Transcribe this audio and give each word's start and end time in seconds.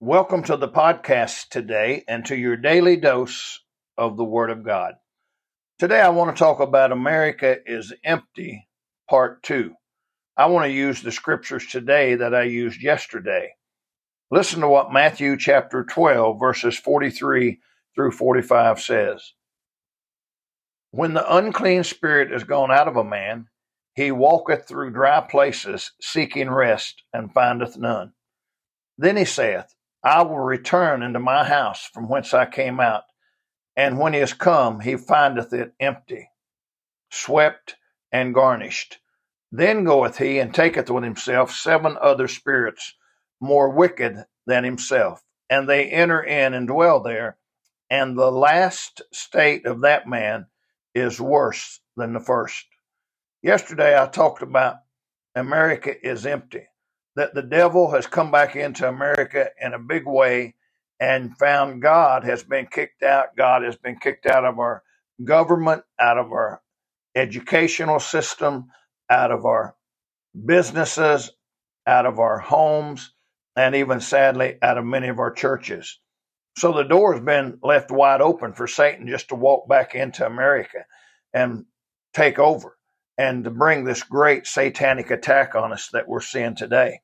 Welcome 0.00 0.44
to 0.44 0.56
the 0.56 0.68
podcast 0.68 1.48
today 1.48 2.04
and 2.06 2.24
to 2.26 2.36
your 2.36 2.56
daily 2.56 2.94
dose 2.94 3.58
of 3.96 4.16
the 4.16 4.22
Word 4.22 4.48
of 4.50 4.64
God. 4.64 4.94
Today 5.80 6.00
I 6.00 6.10
want 6.10 6.34
to 6.34 6.38
talk 6.38 6.60
about 6.60 6.92
America 6.92 7.56
is 7.66 7.92
Empty, 8.04 8.68
Part 9.10 9.42
2. 9.42 9.74
I 10.36 10.46
want 10.46 10.66
to 10.66 10.72
use 10.72 11.02
the 11.02 11.10
scriptures 11.10 11.66
today 11.66 12.14
that 12.14 12.32
I 12.32 12.44
used 12.44 12.80
yesterday. 12.80 13.54
Listen 14.30 14.60
to 14.60 14.68
what 14.68 14.92
Matthew 14.92 15.36
chapter 15.36 15.82
12, 15.82 16.38
verses 16.38 16.78
43 16.78 17.58
through 17.96 18.12
45 18.12 18.80
says. 18.80 19.32
When 20.92 21.14
the 21.14 21.36
unclean 21.36 21.82
spirit 21.82 22.32
is 22.32 22.44
gone 22.44 22.70
out 22.70 22.86
of 22.86 22.94
a 22.94 23.02
man, 23.02 23.48
he 23.96 24.12
walketh 24.12 24.68
through 24.68 24.92
dry 24.92 25.22
places, 25.22 25.90
seeking 26.00 26.50
rest, 26.50 27.02
and 27.12 27.34
findeth 27.34 27.76
none. 27.76 28.12
Then 28.96 29.16
he 29.16 29.24
saith, 29.24 29.74
I 30.02 30.22
will 30.22 30.38
return 30.38 31.02
into 31.02 31.18
my 31.18 31.44
house 31.44 31.84
from 31.92 32.08
whence 32.08 32.32
I 32.32 32.46
came 32.46 32.78
out. 32.78 33.04
And 33.76 33.98
when 33.98 34.12
he 34.12 34.20
is 34.20 34.32
come, 34.32 34.80
he 34.80 34.96
findeth 34.96 35.52
it 35.52 35.74
empty, 35.80 36.30
swept, 37.10 37.76
and 38.12 38.34
garnished. 38.34 38.98
Then 39.50 39.84
goeth 39.84 40.18
he 40.18 40.38
and 40.38 40.54
taketh 40.54 40.90
with 40.90 41.04
himself 41.04 41.52
seven 41.52 41.96
other 42.00 42.28
spirits 42.28 42.94
more 43.40 43.70
wicked 43.70 44.24
than 44.46 44.64
himself, 44.64 45.22
and 45.50 45.68
they 45.68 45.88
enter 45.88 46.22
in 46.22 46.54
and 46.54 46.68
dwell 46.68 47.00
there. 47.00 47.38
And 47.90 48.16
the 48.16 48.30
last 48.30 49.02
state 49.12 49.66
of 49.66 49.80
that 49.80 50.06
man 50.06 50.46
is 50.94 51.20
worse 51.20 51.80
than 51.96 52.12
the 52.12 52.20
first. 52.20 52.66
Yesterday 53.42 54.00
I 54.00 54.06
talked 54.06 54.42
about 54.42 54.76
America 55.34 55.94
is 56.06 56.26
empty 56.26 56.67
that 57.18 57.34
the 57.34 57.42
devil 57.42 57.92
has 57.92 58.08
come 58.08 58.32
back 58.32 58.56
into 58.56 58.88
America 58.88 59.50
in 59.62 59.74
a 59.74 59.80
big 59.80 60.06
way 60.06 60.56
and 61.00 61.38
found 61.38 61.82
God 61.82 62.24
has 62.24 62.44
been 62.44 62.68
kicked 62.68 63.04
out. 63.04 63.36
God 63.36 63.64
has 63.64 63.76
been 63.76 63.98
kicked 63.98 64.26
out 64.26 64.46
of 64.46 64.60
our 64.60 64.84
government, 65.24 65.84
out 66.00 66.18
of 66.18 66.32
our 66.32 66.62
educational 67.16 68.00
system, 68.00 68.68
out 69.10 69.32
of 69.32 69.46
our 69.46 69.76
businesses, 70.46 71.32
out 71.86 72.06
of 72.06 72.18
our 72.20 72.38
homes, 72.38 73.12
and 73.56 73.74
even 73.76 74.00
sadly, 74.00 74.56
out 74.62 74.78
of 74.78 74.86
many 74.86 75.08
of 75.08 75.18
our 75.20 75.32
churches. 75.32 76.00
So 76.58 76.72
the 76.72 76.84
door 76.84 77.14
has 77.14 77.24
been 77.24 77.58
left 77.62 77.90
wide 77.90 78.20
open 78.22 78.54
for 78.54 78.68
Satan 78.68 79.08
just 79.08 79.30
to 79.30 79.36
walk 79.36 79.68
back 79.68 79.94
into 79.94 80.26
America 80.26 80.84
and 81.34 81.66
take 82.14 82.38
over 82.38 82.76
and 83.18 83.44
to 83.44 83.50
bring 83.50 83.84
this 83.84 84.02
great 84.04 84.46
satanic 84.46 85.10
attack 85.10 85.54
on 85.54 85.72
us 85.72 85.90
that 85.92 86.08
we're 86.08 86.20
seeing 86.20 86.56
today. 86.56 87.00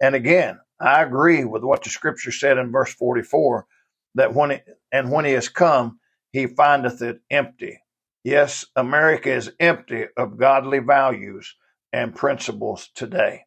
And 0.00 0.14
again, 0.14 0.58
I 0.80 1.02
agree 1.02 1.44
with 1.44 1.62
what 1.62 1.84
the 1.84 1.90
scripture 1.90 2.32
said 2.32 2.58
in 2.58 2.72
verse 2.72 2.92
44 2.94 3.66
that 4.14 4.34
when 4.34 4.52
it, 4.52 4.64
and 4.92 5.10
when 5.10 5.24
he 5.24 5.32
has 5.32 5.48
come, 5.48 6.00
he 6.32 6.46
findeth 6.46 7.02
it 7.02 7.20
empty. 7.30 7.80
Yes, 8.24 8.64
America 8.76 9.30
is 9.32 9.52
empty 9.60 10.06
of 10.16 10.38
godly 10.38 10.78
values 10.78 11.54
and 11.92 12.14
principles 12.14 12.88
today. 12.94 13.42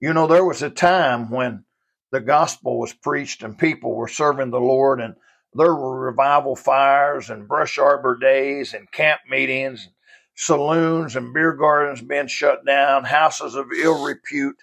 You 0.00 0.12
know, 0.12 0.26
there 0.26 0.44
was 0.44 0.62
a 0.62 0.70
time 0.70 1.30
when 1.30 1.64
the 2.12 2.20
gospel 2.20 2.78
was 2.78 2.92
preached 2.92 3.42
and 3.42 3.58
people 3.58 3.94
were 3.94 4.08
serving 4.08 4.50
the 4.50 4.60
Lord, 4.60 5.00
and 5.00 5.14
there 5.54 5.74
were 5.74 5.98
revival 5.98 6.56
fires 6.56 7.30
and 7.30 7.48
brush 7.48 7.78
arbor 7.78 8.18
days 8.18 8.74
and 8.74 8.90
camp 8.92 9.20
meetings, 9.28 9.88
saloons 10.34 11.16
and 11.16 11.32
beer 11.32 11.52
gardens 11.52 12.02
being 12.02 12.26
shut 12.26 12.64
down, 12.66 13.04
houses 13.04 13.54
of 13.54 13.66
ill 13.72 14.04
repute 14.04 14.56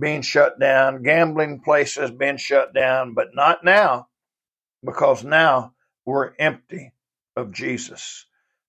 being 0.00 0.22
shut 0.22 0.58
down, 0.58 1.02
gambling 1.02 1.60
places 1.60 2.10
being 2.10 2.38
shut 2.38 2.74
down, 2.74 3.14
but 3.14 3.34
not 3.34 3.64
now, 3.64 4.08
because 4.84 5.24
now 5.24 5.74
we're 6.06 6.32
empty 6.38 6.92
of 7.36 7.52
Jesus. 7.52 8.26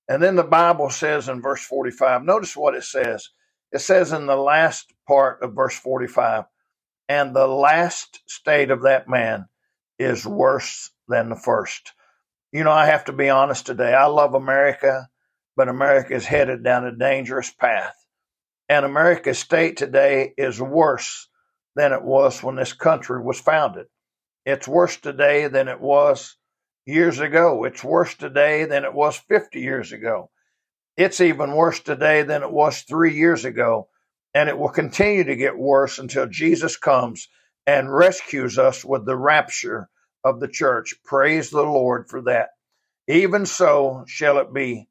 And 0.10 0.22
then 0.22 0.36
the 0.36 0.44
Bible 0.44 0.90
says 0.90 1.30
in 1.30 1.42
verse 1.42 1.64
45, 1.64 2.24
notice 2.24 2.56
what 2.56 2.76
it 2.76 2.84
says. 2.84 3.30
It 3.72 3.80
says 3.80 4.12
in 4.12 4.26
the 4.26 4.36
last 4.36 4.94
part 5.08 5.42
of 5.42 5.56
verse 5.56 5.78
45, 5.80 6.46
and 7.10 7.36
the 7.36 7.48
last 7.48 8.22
state 8.28 8.72
of 8.72 8.84
that 8.84 9.08
man 9.10 9.46
is 10.00 10.26
worse 10.26 10.92
than 11.08 11.30
the 11.30 11.36
first. 11.36 11.94
You 12.52 12.64
know, 12.64 12.72
I 12.72 12.88
have 12.88 13.06
to 13.06 13.14
be 13.14 13.30
honest 13.30 13.66
today. 13.66 13.94
I 13.94 14.08
love 14.08 14.34
America, 14.34 15.10
but 15.56 15.70
America 15.70 16.14
is 16.16 16.26
headed 16.26 16.64
down 16.64 16.86
a 16.86 16.96
dangerous 16.96 17.52
path. 17.52 17.96
And 18.72 18.86
America's 18.86 19.38
state 19.38 19.76
today 19.76 20.34
is 20.38 20.62
worse 20.62 21.28
than 21.76 21.92
it 21.92 22.04
was 22.04 22.42
when 22.42 22.56
this 22.56 22.72
country 22.72 23.22
was 23.22 23.38
founded. 23.38 23.88
It's 24.46 24.66
worse 24.66 24.96
today 24.96 25.50
than 25.50 25.68
it 25.68 25.82
was 25.82 26.38
years 26.86 27.20
ago. 27.20 27.66
It's 27.66 27.84
worse 27.84 28.16
today 28.16 28.64
than 28.64 28.86
it 28.86 28.94
was 28.94 29.18
50 29.28 29.60
years 29.60 29.92
ago. 29.92 30.32
It's 30.96 31.20
even 31.20 31.52
worse 31.52 31.82
today 31.82 32.24
than 32.24 32.44
it 32.44 32.52
was 32.52 32.84
three 32.84 33.14
years 33.14 33.44
ago. 33.44 33.90
And 34.34 34.48
it 34.48 34.58
will 34.58 34.70
continue 34.70 35.26
to 35.26 35.36
get 35.36 35.58
worse 35.58 36.00
until 36.00 36.28
Jesus 36.28 36.78
comes 36.78 37.28
and 37.68 37.94
rescues 37.94 38.58
us 38.58 38.86
with 38.86 39.06
the 39.06 39.18
rapture 39.18 39.90
of 40.24 40.40
the 40.40 40.48
church. 40.48 40.96
Praise 41.04 41.50
the 41.50 41.62
Lord 41.62 42.08
for 42.08 42.22
that. 42.22 42.52
Even 43.10 43.46
so 43.46 44.06
shall 44.08 44.38
it 44.38 44.54
be 44.54 44.88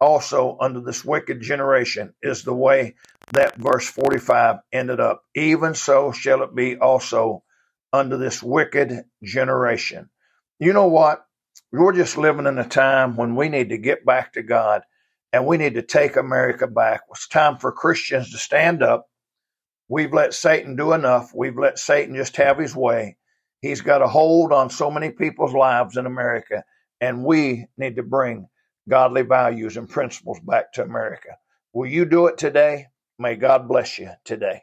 also 0.00 0.56
under 0.60 0.80
this 0.80 1.04
wicked 1.04 1.40
generation, 1.40 2.14
is 2.22 2.42
the 2.42 2.54
way 2.54 2.94
that 3.32 3.56
verse 3.56 3.88
45 3.88 4.56
ended 4.72 5.00
up. 5.00 5.22
Even 5.34 5.74
so 5.74 6.12
shall 6.12 6.42
it 6.42 6.54
be 6.54 6.76
also 6.76 7.42
under 7.92 8.16
this 8.16 8.42
wicked 8.42 9.04
generation. 9.22 10.08
You 10.58 10.72
know 10.72 10.88
what? 10.88 11.24
We're 11.72 11.92
just 11.92 12.16
living 12.18 12.46
in 12.46 12.58
a 12.58 12.68
time 12.68 13.16
when 13.16 13.36
we 13.36 13.48
need 13.48 13.70
to 13.70 13.78
get 13.78 14.04
back 14.04 14.34
to 14.34 14.42
God 14.42 14.82
and 15.32 15.46
we 15.46 15.56
need 15.56 15.74
to 15.74 15.82
take 15.82 16.16
America 16.16 16.66
back. 16.66 17.02
It's 17.10 17.28
time 17.28 17.58
for 17.58 17.72
Christians 17.72 18.30
to 18.32 18.38
stand 18.38 18.82
up. 18.82 19.06
We've 19.88 20.12
let 20.12 20.34
Satan 20.34 20.76
do 20.76 20.92
enough. 20.92 21.32
We've 21.34 21.56
let 21.56 21.78
Satan 21.78 22.14
just 22.14 22.36
have 22.36 22.58
his 22.58 22.74
way. 22.74 23.16
He's 23.60 23.80
got 23.80 24.02
a 24.02 24.06
hold 24.06 24.52
on 24.52 24.70
so 24.70 24.90
many 24.90 25.10
people's 25.10 25.54
lives 25.54 25.96
in 25.96 26.06
America, 26.06 26.62
and 27.00 27.24
we 27.24 27.66
need 27.76 27.96
to 27.96 28.02
bring 28.02 28.48
godly 28.88 29.22
values 29.22 29.76
and 29.78 29.88
principles 29.88 30.40
back 30.40 30.72
to 30.74 30.84
America. 30.84 31.38
Will 31.74 31.88
you 31.88 32.06
do 32.06 32.28
it 32.28 32.38
today? 32.38 32.88
May 33.18 33.36
God 33.36 33.68
bless 33.68 33.98
you 33.98 34.10
today. 34.24 34.62